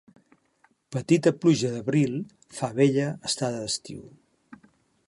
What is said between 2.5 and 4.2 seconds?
fa bella estada d'estiu.